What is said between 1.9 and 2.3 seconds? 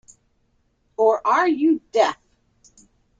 deaf?